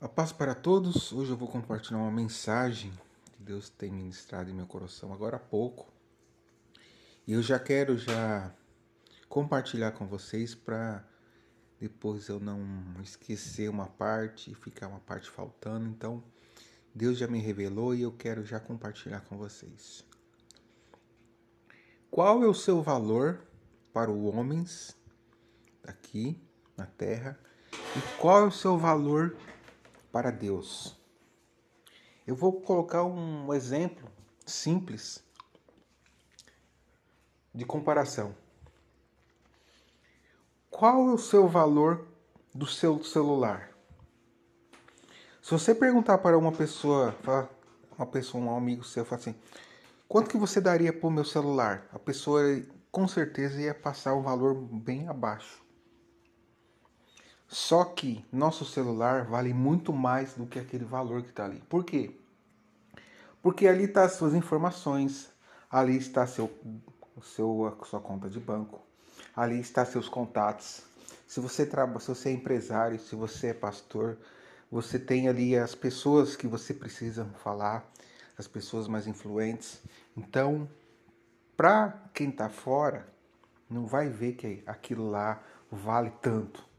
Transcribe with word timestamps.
A 0.00 0.08
paz 0.08 0.32
para 0.32 0.54
todos. 0.54 1.12
Hoje 1.12 1.30
eu 1.30 1.36
vou 1.36 1.46
compartilhar 1.46 1.98
uma 1.98 2.10
mensagem 2.10 2.90
que 3.34 3.42
Deus 3.42 3.68
tem 3.68 3.92
ministrado 3.92 4.48
em 4.48 4.54
meu 4.54 4.66
coração 4.66 5.12
agora 5.12 5.36
há 5.36 5.38
pouco. 5.38 5.92
E 7.26 7.34
eu 7.34 7.42
já 7.42 7.58
quero 7.58 7.98
já 7.98 8.50
compartilhar 9.28 9.92
com 9.92 10.06
vocês 10.06 10.54
para 10.54 11.04
depois 11.78 12.28
eu 12.28 12.40
não 12.40 12.64
esquecer 13.02 13.68
uma 13.68 13.88
parte 13.88 14.50
e 14.50 14.54
ficar 14.54 14.88
uma 14.88 15.00
parte 15.00 15.28
faltando. 15.28 15.86
Então, 15.86 16.24
Deus 16.94 17.18
já 17.18 17.26
me 17.26 17.38
revelou 17.38 17.94
e 17.94 18.00
eu 18.00 18.10
quero 18.10 18.42
já 18.42 18.58
compartilhar 18.58 19.20
com 19.20 19.36
vocês. 19.36 20.02
Qual 22.10 22.42
é 22.42 22.46
o 22.46 22.54
seu 22.54 22.80
valor 22.80 23.38
para 23.92 24.10
os 24.10 24.34
homens 24.34 24.96
aqui 25.86 26.40
na 26.74 26.86
terra? 26.86 27.38
E 27.70 28.18
qual 28.18 28.44
é 28.44 28.46
o 28.46 28.50
seu 28.50 28.78
valor 28.78 29.36
para 29.36 29.59
Deus. 30.30 30.96
Eu 32.26 32.36
vou 32.36 32.60
colocar 32.60 33.04
um 33.04 33.52
exemplo 33.54 34.10
simples 34.46 35.24
de 37.54 37.64
comparação. 37.64 38.34
Qual 40.70 41.08
é 41.08 41.12
o 41.12 41.18
seu 41.18 41.48
valor 41.48 42.06
do 42.54 42.66
seu 42.66 43.02
celular? 43.02 43.70
Se 45.42 45.50
você 45.50 45.74
perguntar 45.74 46.18
para 46.18 46.38
uma 46.38 46.52
pessoa, 46.52 47.14
uma 47.96 48.06
pessoa, 48.06 48.44
um 48.44 48.56
amigo 48.56 48.84
seu, 48.84 49.06
assim: 49.10 49.34
quanto 50.08 50.30
que 50.30 50.36
você 50.36 50.60
daria 50.60 50.92
para 50.92 51.08
o 51.08 51.10
meu 51.10 51.24
celular? 51.24 51.86
A 51.92 51.98
pessoa 51.98 52.42
com 52.90 53.08
certeza 53.08 53.60
ia 53.60 53.74
passar 53.74 54.14
um 54.14 54.22
valor 54.22 54.54
bem 54.54 55.08
abaixo. 55.08 55.62
Só 57.52 57.84
que 57.84 58.24
nosso 58.32 58.64
celular 58.64 59.24
vale 59.24 59.52
muito 59.52 59.92
mais 59.92 60.34
do 60.34 60.46
que 60.46 60.56
aquele 60.56 60.84
valor 60.84 61.20
que 61.20 61.30
está 61.30 61.46
ali. 61.46 61.60
Por 61.68 61.84
quê? 61.84 62.14
Porque 63.42 63.66
ali 63.66 63.86
está 63.86 64.04
as 64.04 64.12
suas 64.12 64.34
informações, 64.34 65.28
ali 65.68 65.96
está 65.96 66.28
seu, 66.28 66.48
seu, 67.20 67.76
sua 67.84 68.00
conta 68.00 68.30
de 68.30 68.38
banco, 68.38 68.80
ali 69.34 69.58
está 69.58 69.84
seus 69.84 70.08
contatos. 70.08 70.84
Se 71.26 71.40
você 71.40 71.66
se 71.66 72.06
você 72.06 72.28
é 72.28 72.32
empresário, 72.32 73.00
se 73.00 73.16
você 73.16 73.48
é 73.48 73.54
pastor, 73.54 74.16
você 74.70 74.96
tem 74.96 75.26
ali 75.28 75.56
as 75.56 75.74
pessoas 75.74 76.36
que 76.36 76.46
você 76.46 76.72
precisa 76.72 77.24
falar, 77.42 77.84
as 78.38 78.46
pessoas 78.46 78.86
mais 78.86 79.08
influentes. 79.08 79.82
Então, 80.16 80.68
para 81.56 82.00
quem 82.14 82.28
está 82.28 82.48
fora, 82.48 83.08
não 83.68 83.86
vai 83.86 84.08
ver 84.08 84.34
que 84.34 84.62
aquilo 84.68 85.10
lá 85.10 85.42
vale 85.68 86.12
tanto. 86.22 86.69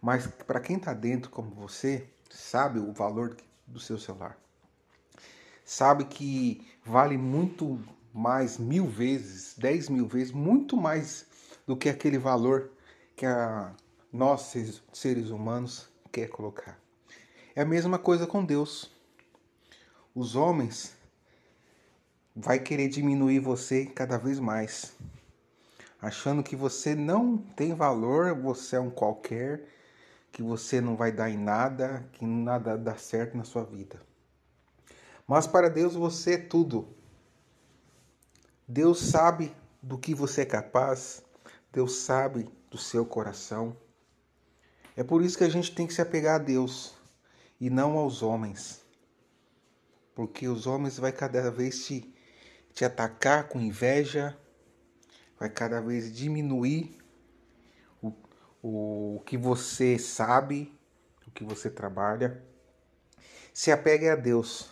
Mas 0.00 0.26
para 0.26 0.60
quem 0.60 0.76
está 0.76 0.92
dentro 0.94 1.30
como 1.30 1.50
você, 1.50 2.08
sabe 2.30 2.78
o 2.78 2.92
valor 2.92 3.36
do 3.66 3.80
seu 3.80 3.98
celular. 3.98 4.38
Sabe 5.64 6.04
que 6.04 6.66
vale 6.84 7.18
muito 7.18 7.78
mais, 8.12 8.58
mil 8.58 8.86
vezes, 8.86 9.54
dez 9.58 9.88
mil 9.88 10.06
vezes, 10.06 10.32
muito 10.32 10.76
mais 10.76 11.26
do 11.66 11.76
que 11.76 11.88
aquele 11.88 12.18
valor 12.18 12.70
que 13.14 13.26
a, 13.26 13.74
nós, 14.12 14.54
seres 14.92 15.30
humanos, 15.30 15.88
quer 16.10 16.28
colocar. 16.28 16.78
É 17.54 17.62
a 17.62 17.66
mesma 17.66 17.98
coisa 17.98 18.26
com 18.26 18.44
Deus. 18.44 18.90
Os 20.14 20.34
homens 20.36 20.96
vai 22.34 22.58
querer 22.58 22.88
diminuir 22.88 23.40
você 23.40 23.84
cada 23.84 24.16
vez 24.16 24.38
mais, 24.38 24.94
achando 26.00 26.42
que 26.42 26.56
você 26.56 26.94
não 26.94 27.36
tem 27.36 27.74
valor, 27.74 28.34
você 28.34 28.76
é 28.76 28.80
um 28.80 28.90
qualquer, 28.90 29.68
que 30.32 30.42
você 30.42 30.80
não 30.80 30.96
vai 30.96 31.12
dar 31.12 31.30
em 31.30 31.38
nada, 31.38 32.08
que 32.12 32.24
nada 32.24 32.76
dá 32.76 32.96
certo 32.96 33.36
na 33.36 33.44
sua 33.44 33.64
vida. 33.64 34.00
Mas 35.26 35.46
para 35.46 35.68
Deus 35.68 35.94
você 35.94 36.34
é 36.34 36.38
tudo. 36.38 36.88
Deus 38.66 39.00
sabe 39.00 39.54
do 39.82 39.98
que 39.98 40.14
você 40.14 40.42
é 40.42 40.46
capaz, 40.46 41.22
Deus 41.72 41.96
sabe 41.96 42.48
do 42.70 42.78
seu 42.78 43.04
coração. 43.04 43.76
É 44.96 45.02
por 45.02 45.22
isso 45.22 45.38
que 45.38 45.44
a 45.44 45.48
gente 45.48 45.74
tem 45.74 45.86
que 45.86 45.94
se 45.94 46.02
apegar 46.02 46.36
a 46.36 46.42
Deus 46.42 46.94
e 47.60 47.70
não 47.70 47.96
aos 47.96 48.22
homens. 48.22 48.82
Porque 50.14 50.48
os 50.48 50.66
homens 50.66 50.98
vai 50.98 51.12
cada 51.12 51.50
vez 51.50 51.86
te, 51.86 52.14
te 52.72 52.84
atacar 52.84 53.48
com 53.48 53.60
inveja, 53.60 54.36
vai 55.38 55.48
cada 55.48 55.80
vez 55.80 56.12
diminuir 56.12 56.98
o 58.62 59.22
que 59.24 59.36
você 59.36 59.98
sabe, 59.98 60.72
o 61.26 61.30
que 61.30 61.44
você 61.44 61.70
trabalha. 61.70 62.42
Se 63.52 63.70
apegue 63.70 64.08
a 64.08 64.16
Deus. 64.16 64.70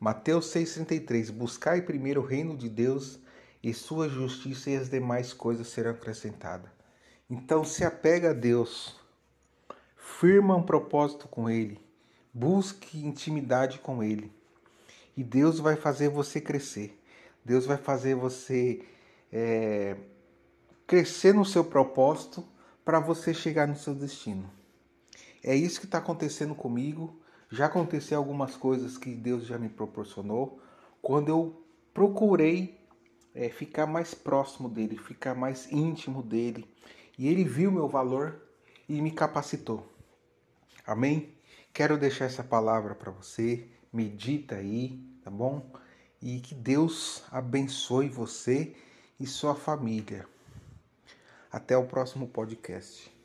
Mateus 0.00 0.54
6,33 0.54 1.32
Buscai 1.32 1.82
primeiro 1.82 2.20
o 2.20 2.24
reino 2.24 2.56
de 2.56 2.68
Deus 2.68 3.18
e 3.62 3.74
sua 3.74 4.08
justiça 4.08 4.70
e 4.70 4.76
as 4.76 4.88
demais 4.88 5.32
coisas 5.32 5.68
serão 5.68 5.90
acrescentadas. 5.90 6.70
Então 7.28 7.64
se 7.64 7.84
apega 7.84 8.30
a 8.30 8.34
Deus. 8.34 8.96
Firma 9.96 10.56
um 10.56 10.62
propósito 10.62 11.28
com 11.28 11.50
Ele. 11.50 11.80
Busque 12.32 13.04
intimidade 13.04 13.78
com 13.80 14.02
Ele. 14.02 14.32
E 15.16 15.24
Deus 15.24 15.58
vai 15.58 15.76
fazer 15.76 16.08
você 16.08 16.40
crescer. 16.40 16.98
Deus 17.44 17.66
vai 17.66 17.76
fazer 17.76 18.14
você 18.14 18.84
é, 19.32 19.96
crescer 20.86 21.34
no 21.34 21.44
seu 21.44 21.64
propósito 21.64 22.46
para 22.88 23.00
você 23.00 23.34
chegar 23.34 23.68
no 23.68 23.76
seu 23.76 23.94
destino. 23.94 24.50
É 25.44 25.54
isso 25.54 25.78
que 25.78 25.84
está 25.84 25.98
acontecendo 25.98 26.54
comigo. 26.54 27.20
Já 27.50 27.66
aconteceu 27.66 28.16
algumas 28.16 28.56
coisas 28.56 28.96
que 28.96 29.14
Deus 29.14 29.44
já 29.44 29.58
me 29.58 29.68
proporcionou 29.68 30.58
quando 31.02 31.28
eu 31.28 31.62
procurei 31.92 32.80
é, 33.34 33.50
ficar 33.50 33.84
mais 33.84 34.14
próximo 34.14 34.70
dele, 34.70 34.96
ficar 34.96 35.34
mais 35.34 35.70
íntimo 35.70 36.22
dele. 36.22 36.66
E 37.18 37.28
ele 37.28 37.44
viu 37.44 37.70
meu 37.70 37.88
valor 37.88 38.40
e 38.88 39.02
me 39.02 39.10
capacitou. 39.10 39.86
Amém? 40.86 41.34
Quero 41.74 41.98
deixar 41.98 42.24
essa 42.24 42.42
palavra 42.42 42.94
para 42.94 43.10
você. 43.10 43.68
Medita 43.92 44.54
aí, 44.54 44.98
tá 45.22 45.30
bom? 45.30 45.70
E 46.22 46.40
que 46.40 46.54
Deus 46.54 47.22
abençoe 47.30 48.08
você 48.08 48.74
e 49.20 49.26
sua 49.26 49.54
família. 49.54 50.26
Até 51.50 51.76
o 51.76 51.86
próximo 51.86 52.28
podcast. 52.28 53.17